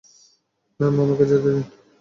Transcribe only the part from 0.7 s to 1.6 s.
Ma'am, আমাকে যেতে দিন।